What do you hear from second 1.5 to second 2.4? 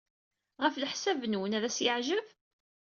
ad as-yeɛjeb?